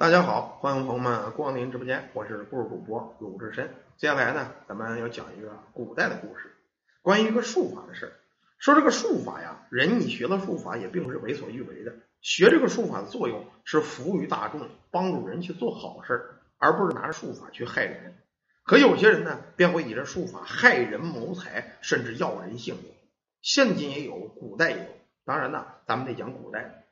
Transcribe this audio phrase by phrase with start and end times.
[0.00, 3.68] 大家好，欢迎朋友们光临直播间，我是故事主播鲁智深。
[3.98, 6.56] 接下来呢，咱们要讲一个古代的故事，
[7.02, 8.12] 关于一个术法的事儿。
[8.56, 11.92] 说这个术法呀，人你学了术法也并不是为所欲为的，
[12.22, 18.16] 学这个术法的作用是服务于大众，帮助人去做好事，而不是拿着术法去害人。
[18.64, 22.86] 可有些人呢，便会以这术法害人谋财，甚至要人性命。
[23.42, 24.88] 现今也有，古代也有。
[25.26, 26.86] 当然呢，咱们得讲古代。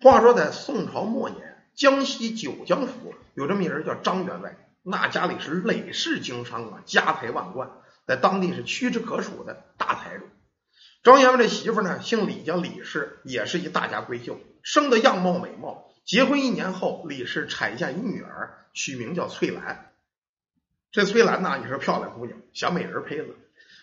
[0.00, 1.54] 话说在宋朝末年。
[1.76, 7.70] 江西九江府有这么一人叫张员外，那家里是累世经商啊，家财万贯，
[8.06, 10.24] 在当地是屈指可数的大财主。
[11.02, 15.92] 张员外这媳妇呢，姓李，叫李氏，也是一大家闺秀，生的样貌美貌。
[16.06, 19.92] 结婚一年后，李氏产下一女儿，取名叫翠兰。
[20.90, 23.36] 这翠兰呢，也是漂亮姑娘，小美人胚子，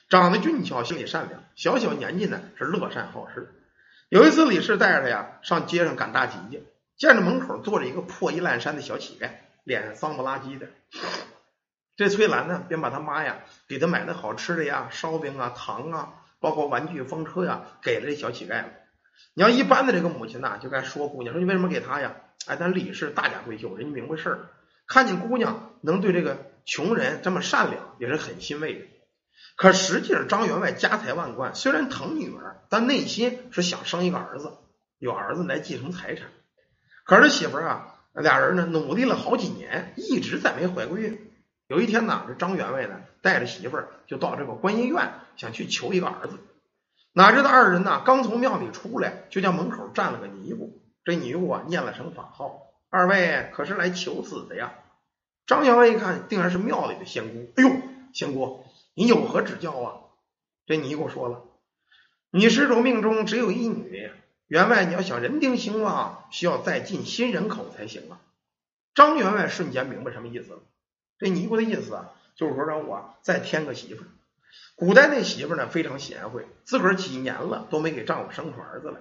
[0.09, 3.53] 长得俊俏，心里善良，小小年纪呢是乐善好施。
[4.09, 6.63] 有一次，李氏带着她呀上街上赶大集去。
[6.97, 9.29] 见着门口坐着一个破衣烂衫的小乞丐，
[9.63, 10.67] 脸上脏不拉几的。
[11.95, 18.69] 这崔兰呢，便把他妈呀给他买的好吃的呀，烧饼啊、糖啊，包括玩具风车呀，给了这小乞丐了。
[19.35, 22.15] 你要一般的这个母亲呐，就该说姑娘说你为什么给他呀？
[22.45, 24.39] 哎，咱李氏大家闺秀，人家明白事儿，
[24.87, 28.85] 看见姑娘能对这个穷人这么善良，也是很欣慰的。
[29.55, 34.51] 可实际上，张员外家财万贯，虽然疼女儿，但内心是想生一个儿子，
[34.97, 36.27] 有儿子来继承财产。
[37.03, 41.31] 可是媳妇啊，俩人呢努力了好几年，一直再没怀过孕。
[41.67, 46.39] 有一天呢，这张员外呢带着媳妇儿就到这个观音院，想去求一个儿子。
[47.11, 50.81] 哪知道二人呢刚从庙里出来，就见门口站了个尼姑。
[51.03, 54.73] 这尼姑啊念了声法号：“二位可是来求子的呀？”
[55.45, 57.51] 张员外一看，定然是庙里的仙姑。
[57.57, 57.69] 哎呦，
[58.13, 59.93] 仙姑，你有何指教啊？
[60.65, 61.43] 这尼姑说了
[62.31, 64.09] ：“你施主命中只有一女。”
[64.47, 68.19] 员外，你要想人丁兴旺，需要再进新人口才行啊！
[68.93, 70.59] 张员外瞬间明白什么意思了。
[71.17, 74.03] 这尼姑的意思啊，就是说让我再添个媳妇。
[74.75, 78.97] 古代那媳妇呢，非常贤惠，自个儿几年了都没给丈夫生出儿子来，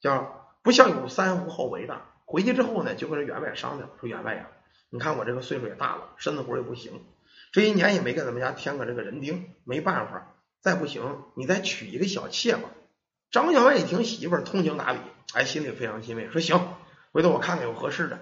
[0.00, 2.06] 叫不孝有三，无后为大。
[2.26, 4.48] 回去之后呢，就跟员外商量，说员外呀，
[4.90, 7.04] 你看我这个岁数也大了，身子骨也不行，
[7.52, 12.70] 这一年也没给咱们家添个这个人丁，没办法，再不行，你再娶一个小妾吧。
[13.34, 14.98] 张员外一听媳妇儿通情达理，
[15.32, 16.68] 哎，心里非常欣慰，说行，
[17.10, 18.20] 回头我看看有合适的。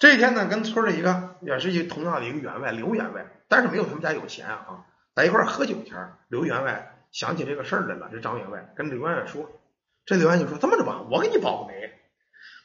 [0.00, 8.08] 这一天呢，跟村里一个也是一同样的一个员外刘员外，但是没有他们家有钱啊，在一块儿喝酒前，刘员外想起这个事儿来了。
[8.10, 9.48] 这张员外跟刘员外说，
[10.04, 11.92] 这刘员外说这么着吧，我给你保个媒，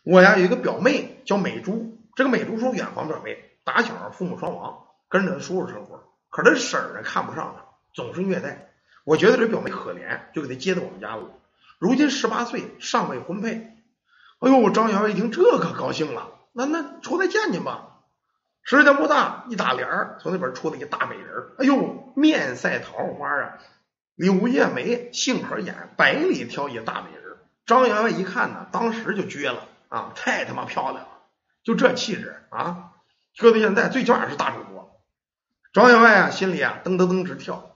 [0.01, 7.63] 我呀有一个表妹叫美珠，这个美珠是远房表妹，打小父母双亡，跟着叔叔生活，可这婶儿呢看不上她，
[7.93, 8.71] 总是虐待，
[9.03, 11.29] 我觉得这表妹可怜，就给她接到我们家了。
[11.79, 13.77] 如今十八岁，尚未婚配。
[14.39, 17.85] 哎呦，张员外一听这可高兴了，那那出来见见吧。
[18.63, 21.51] 时间不大，一打帘儿，从那边出来一大美人。
[21.57, 23.57] 哎呦，面赛桃花啊，
[24.15, 27.37] 柳叶眉，杏核眼，百里挑一大美人。
[27.65, 31.09] 张员外一看呢，当时就撅了啊，太他妈漂亮了，
[31.63, 32.91] 就这气质啊，
[33.37, 34.99] 搁到现在最起码是大主播。
[35.71, 37.68] 张员外啊，心里啊噔噔噔直跳。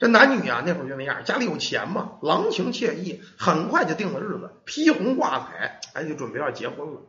[0.00, 7.02] 这男女啊，那会儿就那样，家里有钱嘛，郎情妾意，很快就定了日子，披红挂彩，哎，就准备要结婚了。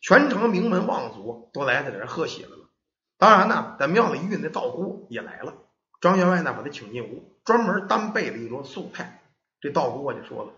[0.00, 2.70] 全城名门望族都来在这贺喜来了。
[3.18, 5.52] 当然呢，在庙里运的道姑也来了。
[6.00, 9.22] 张员外呢，把他请进屋，专门单备了一桌素菜。
[9.60, 10.52] 这道姑就说了：“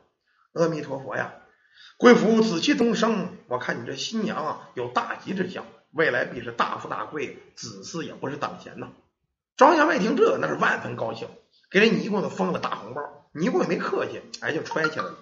[0.55, 1.35] 阿弥陀佛呀，
[1.97, 8.91] 贵府子气终生，我看你这新娘啊，有大吉之相，未来必是大富大贵，子嗣也不是等闲呐。”
[9.59, 11.27] 张员外一听这，那是万分高兴。
[11.73, 13.03] 给这尼姑子封了大红包，
[13.33, 15.17] 尼姑也没客气，哎，就揣起来了。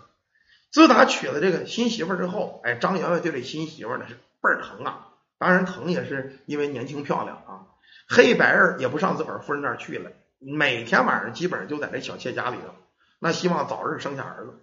[0.73, 5.07] 自打娶了这个新媳妇之后，哎，张瑶瑶对这新媳妇呢是倍儿疼啊。
[5.39, 7.67] 当然疼也是因为年轻漂亮啊，
[8.09, 12.75] 黑白日也不上自个儿夫人那儿去了，每天晚上基本上就在这小妾家里头，
[13.21, 14.61] 那希望早日生下儿子。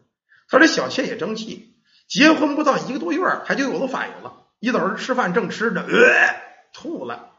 [0.50, 1.74] 他这小妾也争气，
[2.08, 4.44] 结婚不到一个多月，他就有了反应了。
[4.60, 6.42] 一早上吃饭正吃着，呃，
[6.74, 7.32] 吐了。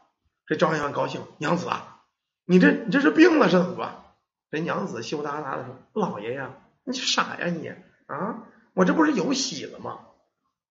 [0.45, 2.01] 这张员外高兴，娘子啊，
[2.45, 4.03] 你这你这是病了是怎么着？
[4.51, 7.71] 这娘子羞答答的说：“老爷呀，你傻呀你
[8.07, 8.43] 啊！
[8.73, 9.99] 我这不是有喜了吗？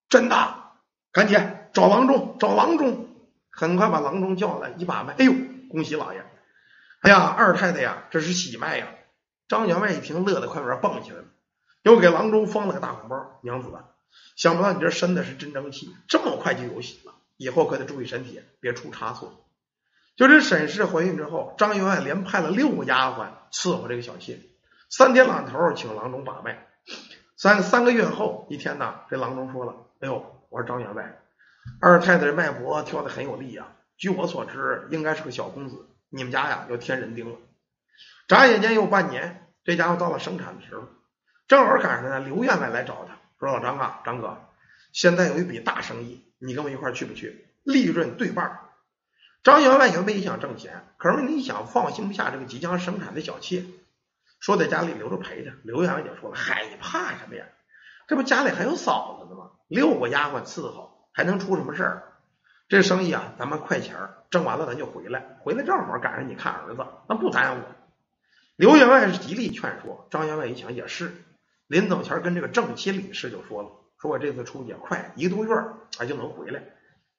[0.08, 0.72] 真的，
[1.12, 1.38] 赶紧
[1.72, 3.08] 找郎中，找郎中！
[3.50, 5.32] 很快把郎中叫来，一把脉，哎呦，
[5.70, 6.24] 恭喜老爷！
[7.00, 8.88] 哎呀，二太太呀，这是喜脉呀！”
[9.48, 11.24] 张员外一听，乐得快点蹦起来了，
[11.82, 13.38] 又给郎中封了个大红包。
[13.42, 13.68] 娘子，
[14.36, 19.44] 想不到你这生的是真争气，这么快就有喜了，以后可得注意身体，别出差错。
[20.18, 24.40] 就这沈氏怀孕之后，张员外连派了六个丫鬟伺候这个小妾，
[24.90, 26.66] 三天两头请郎中把脉。
[27.36, 31.20] 三三个月后一天呢，这郎中说了：“哎呦，我说张员外，
[31.80, 35.86] 二太太的脉搏跳的很有力啊，据我所知，应该是个小公子。
[36.08, 37.38] 你们家呀要添人丁了。
[38.26, 40.88] 眨眼间又半年，这家伙到了生产的时候，
[41.46, 42.18] 正好赶上呢。
[42.18, 44.36] 刘员外来找他说：“老张啊，张哥，
[44.92, 47.46] 现在有一笔大生意，你跟我一块去不去？
[47.62, 48.58] 利润对半。”
[49.42, 53.64] 张员外原本也想挣钱，可是你想放心不下这个即将生产的小妾，
[54.40, 55.52] 说在家里留着陪着。
[55.62, 57.44] 刘员外就说了：“嗨，你怕什么呀？
[58.08, 59.50] 这不家里还有嫂子呢吗？
[59.68, 62.02] 六个丫鬟伺候，还能出什么事儿？
[62.68, 65.38] 这生意啊，咱们快钱儿挣完了，咱就回来。
[65.40, 67.62] 回来正好赶上你看儿子，那不耽误。”
[68.56, 71.14] 刘员外是极力劝说，张员外一想也是，
[71.68, 73.70] 临走前跟这个正妻李氏就说了
[74.02, 75.54] ：“说我这次出去快一个多月，
[75.98, 76.62] 啊就能回来。”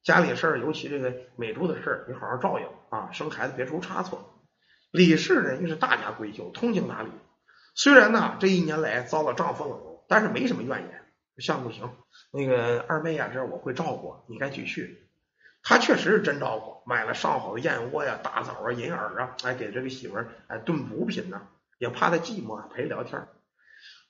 [0.10, 4.42] 家里事儿，尤其这个美珠的事儿，你好好照应啊，生孩子别出差错。
[4.90, 7.10] 李氏呢，又是大家闺秀，通情达理。
[7.76, 11.04] 虽然呢这一年来遭了丈夫冷落，但是没什么怨言。
[11.38, 11.92] 相不行，
[12.32, 15.08] 那个二妹啊，这我会照顾，你该继续。
[15.62, 21.44] 他确实是真照顾，买了上好的燕窝呀、大枣啊、银耳啊，来给这个媳妇儿哎炖补品呢，
[21.78, 23.28] 也怕她寂寞，陪聊天。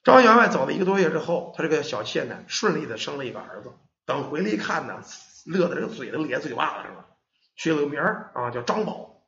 [0.05, 3.73] 张员外走了一个多月之后，他这个小妾呢，顺利的生了一个儿子。
[4.05, 5.03] 等回来一看呢。
[5.49, 7.05] 乐的这个嘴都咧嘴巴子上了，
[7.55, 9.23] 取了个名儿啊，叫张宝。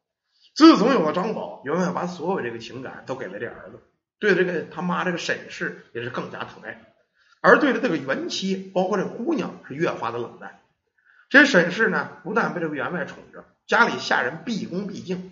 [0.55, 3.79] 自从有了张宝，员外把所有这个情感都给了这儿子，
[4.19, 6.93] 对这个他妈这个沈氏也是更加疼爱，
[7.41, 10.59] 而对着这个元妻，包括这姑娘是越发的冷淡。
[11.29, 15.31] 这沈氏呢，不但被这个员外宠着，家里下人毕恭毕敬，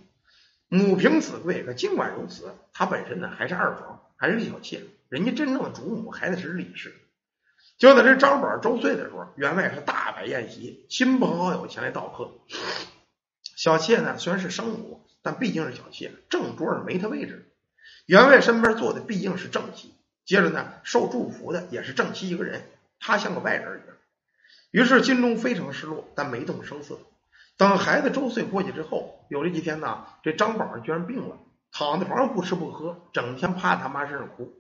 [0.69, 1.63] 母凭子贵。
[1.63, 6.95] 可尽管如此，他本身呢还是二房，还是个小妾，人家真正的主母还得是李氏。
[7.79, 12.33] 就在这张宝周岁的时候，员外是大摆宴席，亲朋好友前来道贺。
[13.55, 17.53] 小妾呢虽然是生母，但毕竟是小妾，正桌上没她位置。
[18.05, 19.93] 员外身边坐的毕竟是正妻，
[20.25, 22.63] 接着呢受祝福的也是正妻一个人，
[22.99, 23.95] 他像个外人一样。
[24.71, 26.99] 于是心中非常失落，但没动声色。
[27.55, 31.37] 等孩子周岁过去之后，有这几天呢，这张宝居然病了，
[31.71, 34.58] 躺在床上不吃不喝，整天趴他妈身上哭。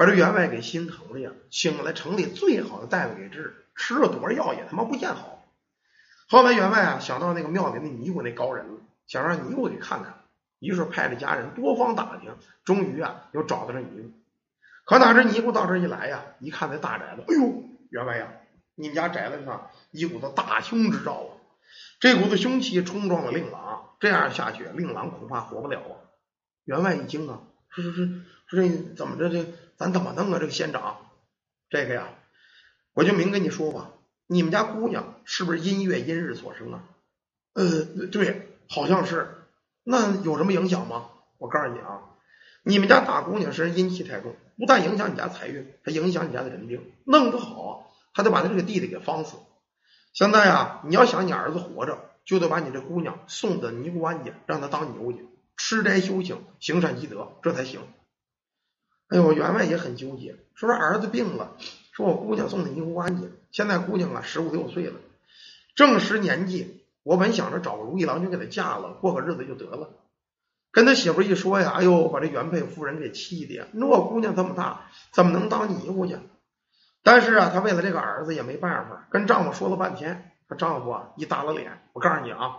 [0.00, 5.44] 把这员外给心疼的呀，请来城里最好的大夫给治，吃了多少药也他妈不见好。
[6.26, 10.22] 后来员外啊想到那个庙里那尼姑那高人了，想让尼姑给看看，
[10.58, 14.10] 于是派着家人多方打听，终于啊又找到这尼姑。
[14.86, 18.32] 可哪知尼姑到这一来呀，一看那大宅子，哎呦，员外呀，
[18.76, 21.36] 你们家宅子上一股子大凶之兆啊！
[22.00, 26.08] 这股子凶气冲撞了令郎，这样下去，令郎恐怕活不了啊！
[26.64, 28.06] 员外一惊啊，说说说
[28.46, 29.44] 说这怎么着这？
[29.80, 30.38] 咱怎么弄啊？
[30.38, 31.10] 这个县长，
[31.70, 32.08] 这个呀，
[32.92, 33.92] 我就明跟你说吧，
[34.26, 36.84] 你们家姑娘是不是阴月阴日所生啊？
[37.54, 39.38] 呃，对，好像是。
[39.82, 41.08] 那有什么影响吗？
[41.38, 42.02] 我告诉你啊，
[42.62, 46.92] 你们家大姑娘身上阴气太重，不但影响你家财运，还影响你家的人命。
[47.06, 47.72] 弄不好啊，
[48.12, 49.38] 还得把他这个弟弟给方死。
[50.12, 57.80] 现在啊，你要想你儿子活着，就得把你这姑娘送到尼姑庵去，让他当尼姑去，吃斋修行，行善积德，这才行。
[59.10, 61.56] 哎呦，员外也很纠结，说说儿子病了，
[61.92, 64.94] 说我姑娘送你尼姑庵去，现在姑娘啊十五六岁了，
[65.74, 69.90] 正值年纪，我本想着找个如意郎君给她嫁了，过个日子就得了。
[70.70, 76.16] 跟他媳妇一说呀，哎呦，把这原配夫人给气的呀，那姑娘这么大，怎么能当尼姑去？
[77.02, 82.58] 但是啊，她为了这个儿子也没办法，跟丈夫说了半天，她丈夫啊一耷拉脸，我告诉你啊，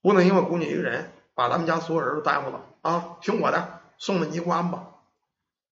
[0.00, 4.86] 不能因为姑娘一个人把咱们家所有人都耽误了啊，听我的，送到尼姑庵吧。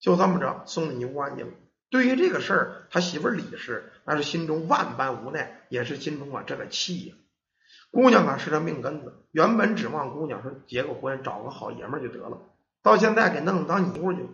[0.00, 1.50] 就这么着送尼姑庵去了。
[1.90, 7.14] 对于这个事儿，他媳妇李氏那是心中万般无奈，也是心中啊这个气呀。
[7.90, 12.38] 姑娘啊是这命根子，原本指望姑娘说结个婚，找个好爷们就得了，
[12.83, 14.28] 到现在给弄当尼姑去了。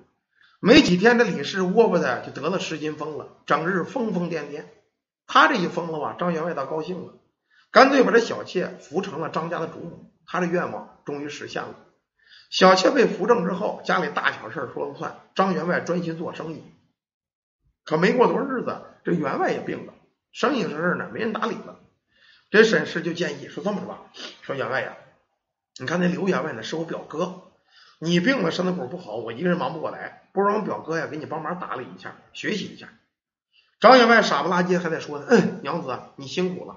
[0.60, 4.64] 没几天，这李氏窝巴的就得了失心疯了，整日疯疯癫癫。
[5.26, 7.14] 他这一疯了吧，张员外倒高兴了，
[7.70, 11.74] 干脆把这小妾扶成了张家的主母，他的愿望终于实现了。
[12.50, 15.18] 小妾被扶正之后，家里大小事说了算。
[15.34, 16.62] 张员外专心做生意，
[17.84, 19.94] 可没过多少日子，这员外也病了，
[20.32, 21.80] 生意事呢没人打理了。
[22.50, 23.98] 这沈氏就建议说：“这么着吧，
[24.42, 24.96] 说员外呀，
[25.78, 27.42] 你看那刘员外呢是我表哥，
[27.98, 32.88] 你病了身子骨不好，我一个人忙不过来，不如我表哥呀给你帮忙打理一下，学习一下。”
[33.80, 36.76] 张员外傻不拉几还在说呢：“嗯，娘子你辛苦了。”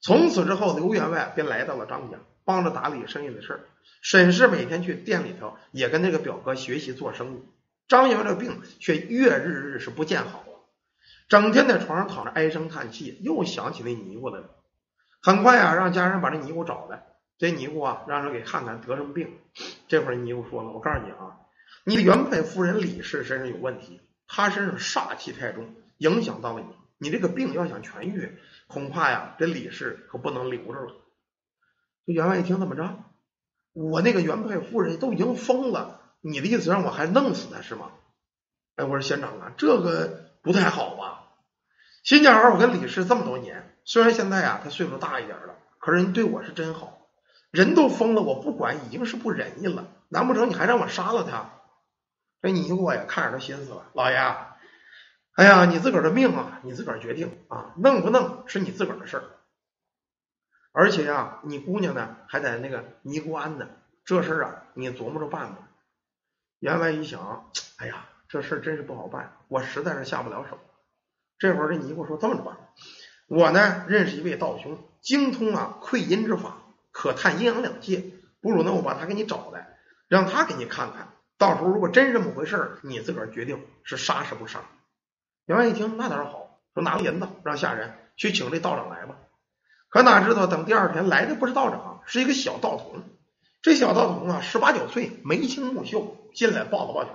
[0.00, 3.60] 从此之后，刘员外便来到了张家，帮着打理生意的事儿。
[4.00, 7.42] 沈氏每天去店里头，也跟那个表哥学习做生意。
[7.88, 10.44] 张员外这病却越日日是不见好，
[11.28, 14.48] 整天在床上躺着唉声叹气，又想起那尼姑来了。
[15.20, 17.04] 很快啊，让家人把这尼姑找来。
[17.38, 19.28] 这尼姑啊，让人给看看得什么病。
[19.88, 21.36] 这会儿尼姑说了：“我告诉你啊，
[21.84, 26.66] 你的原配夫人李氏身上有问题，她身上煞气太重，影响到了你。
[26.98, 28.38] 你这个病要想痊愈，
[28.68, 30.94] 恐怕呀，这李氏可不能留着了。
[32.06, 33.04] 这员外一听，怎么着？
[33.72, 37.90] 我那个原配夫人都已经疯了，你的意思让我还弄死她是吗？
[38.76, 41.24] 哎，我说县长啊，这个不太好吧？
[42.04, 47.08] 新家儿，我跟李氏这么多年，虽然现在啊他岁数大一点了，可是人对我是真好。
[47.50, 51.50] 人都疯了，我不管已经是不仁义了，难不成你还让我杀了他？
[52.40, 54.16] 这尼姑呀，看着他心思了，老爷，
[55.34, 59.24] 哎呀，你自个儿的命啊，你自个儿决定啊，弄不弄是你自个儿的事儿。
[60.78, 63.66] 而且呀，你姑娘呢还在那个尼姑庵呢，
[64.04, 65.70] 这事儿啊，你琢磨着办吧。
[66.58, 70.58] 员外一想， 哎呀，这事儿真是不好办，我实在是下不了手。
[71.38, 72.58] 这会儿这尼姑说：“这么着吧，
[73.26, 76.58] 我呢认识一位道兄，精通啊窥阴之法，
[76.92, 78.04] 可探阴阳两界。
[78.42, 79.78] 不如呢，我把他给你找来，
[80.08, 81.08] 让他给你看看。
[81.38, 84.60] 到时候如果真这么回事，你自个儿决定是杀是不杀。”
[85.46, 89.16] 员外一听，那当然好，说拿个银子让下人去请这道长来吧。
[89.88, 93.02] 可哪知道，等第二天来的不是道长，是一个小道童。
[93.62, 97.12] 这小道童啊，十八九岁，眉清目秀，进来抱了抱拳。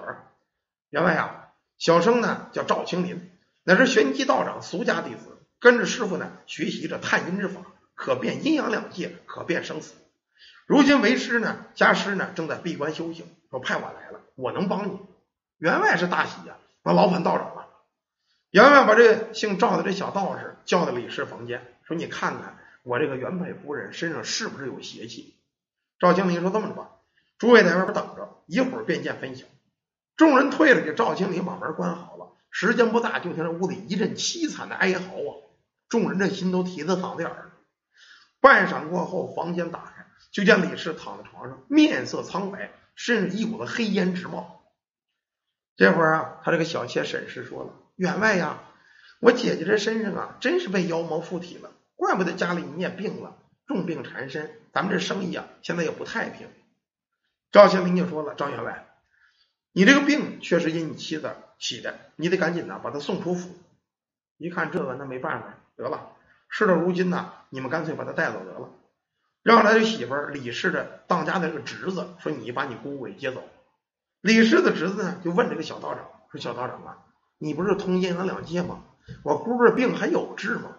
[0.90, 1.48] 员外啊，
[1.78, 3.32] 小生呢叫赵青林，
[3.64, 7.62] 乃是玄机道长俗家弟子，跟着师傅呢学习着探阴之法，
[7.96, 9.94] 可变阴阳两界，可变生死。
[10.66, 15.00] 如今为师呢，家师呢正在闭关修行，说派我来了，我能帮你。
[15.58, 17.68] 员外是大喜呀，那劳烦道长了。
[18.50, 25.36] 员外把这姓赵的这小道士叫到李氏房间，说：“你看看。”我这个原配夫人身上是不是有邪气？
[26.00, 26.90] 赵青林说：“这么着吧，
[27.38, 29.46] 诸位在外边等着，一会儿便见分晓。”
[30.18, 32.32] 众人退了，给赵青林把门关好了。
[32.50, 35.32] 时间不大，就听这屋里一阵凄惨的哀嚎啊！
[35.90, 37.52] 众人这心都提在嗓子眼儿
[38.40, 44.64] 半晌过后，房间打开，就见李氏躺在床上，面色苍白，身上一股子黑烟直冒。
[45.78, 48.64] 这会儿啊，他这个小妾沈氏说了：“员外呀，
[49.20, 56.48] 我姐姐这身上啊，真是被妖魔附体了。”怪不得家里你也病了，重病缠身，咱们这生意啊，现在也不太平。
[57.52, 58.88] 赵先林就说了：“张员外，
[59.72, 63.52] 你这个病确实因你妻子起的，你得赶紧的把他送出府。”
[64.40, 66.14] 一看这个，那没办法，得了，
[66.50, 68.72] 事到如今呢，你们干脆把他带走得了。
[69.44, 73.44] 让来的媳妇李氏的当家的这个侄子说：“你把你姑姑给接走。”
[74.22, 76.98] 李氏的侄子呢，就问这个小道长说：“小道长啊，
[77.38, 78.86] 你不是通阴阳两界吗？
[79.24, 80.78] 我姑姑的病还有治吗？”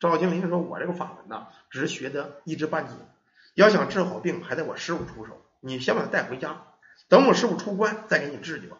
[0.00, 2.94] 赵青林说：“我这个法门呢，只是学得一知半解，
[3.54, 5.40] 要想治好病，还得我师傅出手。
[5.60, 6.62] 你先把他带回家，
[7.08, 8.78] 等我师傅出关再给你治去吧。”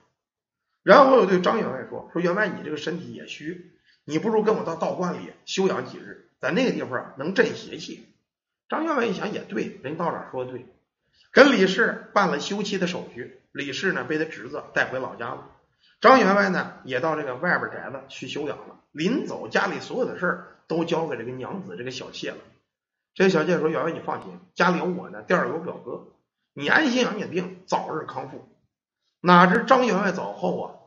[0.83, 3.71] 然后又对张员外说：“说员外，你这个身体也虚，
[4.05, 8.09] 你不如跟我到道观里休养几日，在那个地方能镇邪气。”
[8.71, 10.65] 张员外一想也对，人道长说的对，
[11.33, 13.41] 跟李氏办了休妻的手续。
[13.53, 15.51] 李氏呢被他侄子带回老家了，
[16.01, 18.81] 张员外呢也到这个外边宅子去休养了。
[18.93, 20.47] 临走，家里所有的事儿。
[20.71, 22.37] 都交给这个娘子这个小妾了。
[23.13, 26.13] 这个小妾说：“员外，你放心，家里有我呢，店儿有表哥，
[26.53, 28.49] 你安心养你的病，早日康复。”
[29.21, 30.79] 哪知张员外走后啊，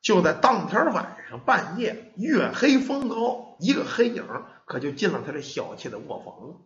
[0.00, 4.24] 就在当天晚上半夜，月黑风高，一个黑影
[4.64, 6.60] 可就进了他这小妾的卧房了。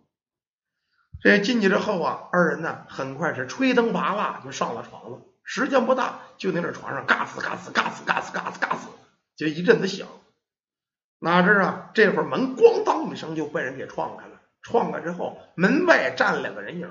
[1.23, 5.23] 这进去之后啊，二人呢很快是吹灯拔蜡就上了床了。
[5.49, 8.81] 时间不大，就在那床上嘎吱嘎吱嘎吱嘎吱嘎吱嘎吱，
[9.37, 10.09] 就一阵子响。
[11.21, 14.41] 哪知啊，这会儿门咣当一声就被人给撞开了。
[14.61, 16.91] 撞开之后，门外站两个人影。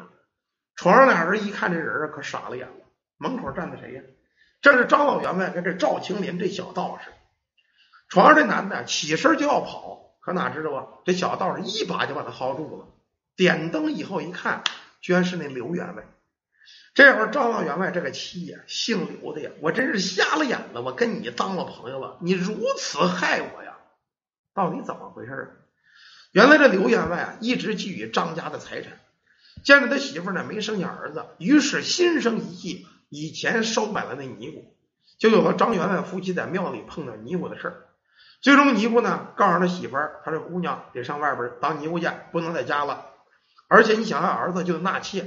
[0.75, 2.73] 床上俩人一看这人啊，可傻了眼了。
[3.17, 4.01] 门口站的谁呀？
[4.61, 7.11] 这是张老员外跟这赵青林这小道士。
[8.07, 12.87] 床上这男的起身就要跑，可哪知道啊，这小道士一把就把他薅住了。
[13.35, 14.63] 点灯以后一看，
[15.01, 16.03] 居然是那刘员外。
[16.95, 20.81] 这会儿张老员外这个妻呀，姓刘的呀，我真是瞎了眼了。
[20.81, 23.75] 我跟你当了朋友了，你如此害我呀！
[24.53, 25.59] 到底怎么回事？
[26.31, 28.93] 原来这刘员外啊，一直觊觎张家的财产，
[29.61, 34.73] 见着他媳妇呢没生下儿子，于是心生一计，以前收买了那尼姑，
[35.19, 37.87] 就有了张员外夫妻在庙里碰到尼姑的事儿。
[38.39, 43.07] 最终尼姑呢告诉他媳妇儿，他这姑娘得上外边当尼姑去，不能在家了。
[43.67, 45.25] 而且你想要儿子就纳妾。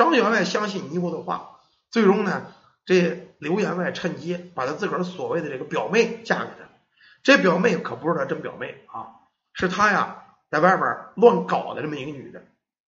[0.00, 1.58] 张员外相信尼姑的话，
[1.90, 2.46] 最终呢，
[2.86, 6.70] 这刘员外趁机把他自个儿所谓的这个表妹嫁给他。
[7.22, 12.44] 这表妹可不是他真表妹啊，是他呀在外边乱搞的这么一个女的。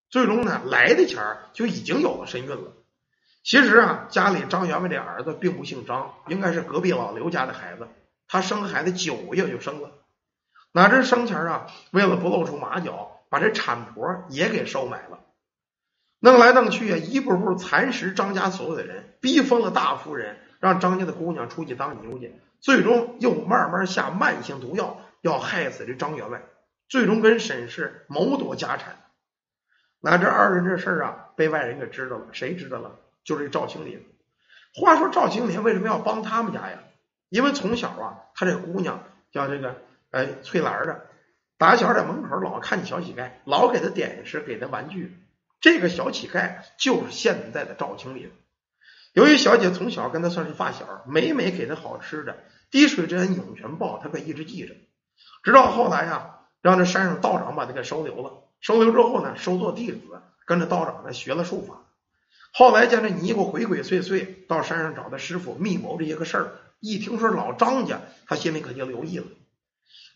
[0.09, 2.73] 最终呢，来的前就已经有了身孕了。
[3.45, 7.89] 其实啊，家里张员外这儿子并不姓张，应该是隔壁老刘家的孩子。
[8.27, 9.91] 他生孩子九个月就生了，
[10.73, 15.19] 哪知生前啊，为了不露出马脚，把这产婆也给收买了。
[16.25, 22.33] 弄来弄去啊，一步步蚕食张家所有的人，逼疯了大夫人，让张家的姑娘出去当牛去。
[22.61, 26.45] 最终又慢慢下慢性毒药，要害死这张员外。
[26.89, 28.99] 最终跟沈氏谋夺家产。
[30.01, 33.01] 那这二人这事儿啊，被外人给知道了，谁知道了？
[33.25, 34.07] 就是赵青林。
[34.75, 36.79] 话说赵青林为什么要帮他们家呀？
[37.31, 39.03] 因为从小啊，他这姑娘
[39.33, 39.75] 叫这个
[40.13, 41.07] 哎翠兰的，
[41.59, 45.19] 打小在门口老看见小乞丐，老给他点心吃，给他玩具。
[45.63, 48.31] 这个小乞丐就是现在的赵青林。
[49.15, 52.37] 由于小姐从小跟他算是发小，每每给他好吃的，
[52.71, 54.75] 滴水之恩涌泉报，他可一直记着。
[55.45, 58.43] 直到后来呀，让这山上道长把他给收留了。
[58.61, 60.01] 收留之后呢，收做弟子，
[60.47, 61.83] 跟着道长呢学了术法。
[62.53, 69.27] 后来见这尼姑鬼鬼祟祟到山上找他师傅密谋这些个事儿，一听说老张家，他心里可就留意了。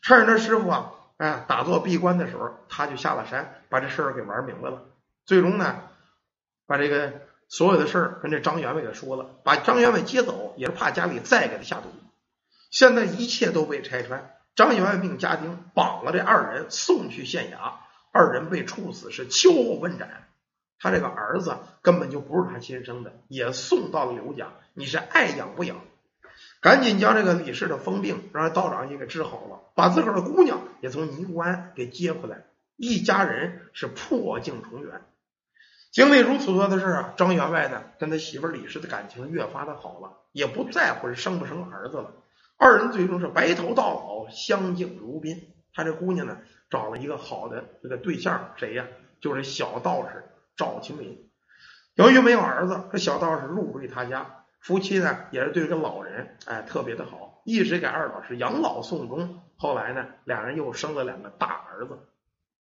[0.03, 4.83] 趁着他师傅啊，哎打坐闭关的时候，他就下了山，把这事儿给玩明白了。
[5.27, 5.83] 最终呢，
[6.67, 7.13] 把这个
[7.49, 11.89] 所有的事儿跟这张员外给说了，把张员外接走，也是怕家里再给他下毒。
[12.71, 17.73] 现在一切都被拆穿，张员外命家丁绑了这二人，送去县衙，
[18.13, 20.29] 二人被处死，是秋后问斩。
[20.79, 24.53] 他这个儿子根本就不是他亲生的，也送到了刘家。
[24.75, 25.81] 你是爱养不养？
[26.61, 32.45] 赶紧将这个李氏的疯病让道长也给治好了，把自个儿的姑娘也从尼姑庵给接回来，
[32.77, 35.03] 一家人是破镜重圆。
[35.97, 42.13] 经历如此多的事啊，张员外呢跟他媳妇李氏的感情越发的好了，也不在乎是生不生儿子了。
[42.59, 45.55] 二人最终是白头到老，相敬如宾。
[45.73, 46.37] 他这姑娘呢
[46.69, 48.85] 找了一个好的这个对象，谁呀？
[49.23, 51.31] 就是小道士赵青林。
[51.95, 59.41] 由于没有儿子，这小道士入赘他家，夫妻呢也是对这个老人哎特别的好，一直给二老是养老送终。
[59.57, 61.99] 后来呢，两人又生了两个大儿子。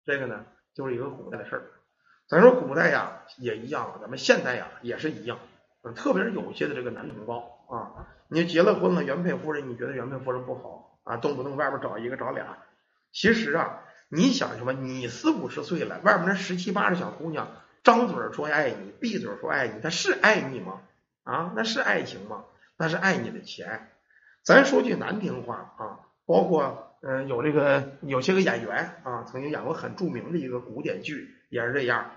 [0.04, 1.72] 这个呢就是一个古代的事儿。
[2.28, 5.38] 咱说古代呀也一样，咱们现代呀也是一样，
[5.82, 12.58] 嗯特别是有些的这个男同胞啊，你结了婚了，原配夫人你觉得原配夫人不好啊，动不动外边找一个找俩，
[13.12, 14.72] 其实啊，你想什么？
[14.72, 17.48] 你四五十岁了，外面那十七八的小姑娘
[17.84, 20.80] 张嘴说爱你，闭嘴说爱你，她是爱你吗？
[21.22, 22.44] 啊，那是爱情吗？
[22.76, 23.88] 那是爱你的钱。
[24.42, 31.35] 咱说句难听话啊，包括嗯有这个有些个演员啊，曾经演过很著名的一个古典剧。
[31.48, 32.10] 也是这样，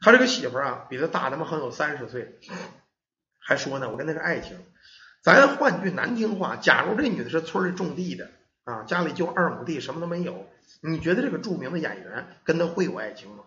[0.00, 2.38] 他这个媳妇啊，比他大他妈好有三十岁，
[3.38, 4.58] 还说呢，我跟那个爱情。
[5.22, 8.30] 咱换句难听话，假如这女的是村里种地的
[8.64, 10.46] 啊，家里就二亩地，什么都没有，
[10.80, 13.44] 你觉得这个著名的演员跟他会有爱情吗？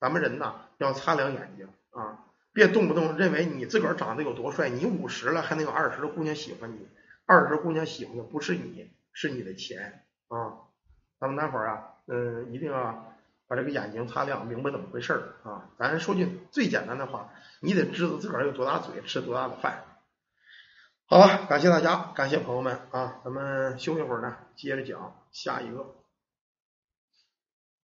[0.00, 6.88] 咱们人呐，要擦亮眼睛啊，别动不动认为你自个儿长得有多帅，你五十了还能有二十的姑娘喜欢你，
[7.26, 10.66] 二十姑娘喜欢的不是你，是你的钱啊。
[11.20, 13.09] 咱们待会儿啊，嗯，一定要。
[13.50, 15.66] 把这个眼睛擦亮，明白怎么回事儿啊！
[15.76, 19.82] 咱说句最简单的话，你得知道自个儿有多大嘴，吃多大的饭。
[21.06, 23.20] 好了，感谢大家，感谢朋友们啊！
[23.24, 25.99] 咱们休息会儿呢，接着讲下一个。